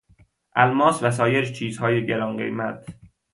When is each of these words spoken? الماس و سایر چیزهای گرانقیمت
الماس 0.57 1.03
و 1.03 1.11
سایر 1.11 1.45
چیزهای 1.51 2.05
گرانقیمت 2.07 2.95